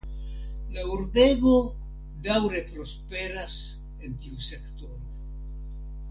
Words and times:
La 0.75 0.83
urbego 0.93 1.51
daŭre 2.27 2.63
prosperas 2.71 3.59
en 4.07 4.15
tiu 4.23 4.39
sektoro. 4.51 5.01